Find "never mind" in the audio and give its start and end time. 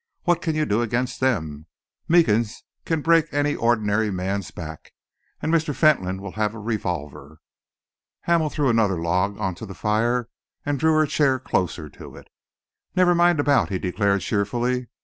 12.95-13.39